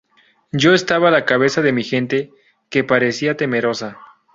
yo 0.51 0.73
estaba 0.73 1.09
a 1.09 1.11
la 1.11 1.25
cabeza 1.25 1.61
de 1.61 1.73
mi 1.73 1.83
gente, 1.83 2.31
que 2.71 2.83
parecía 2.83 3.37
temerosa 3.37 3.99